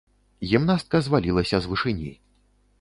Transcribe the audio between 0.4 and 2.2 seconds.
Гімнастка звалілася з вышыні.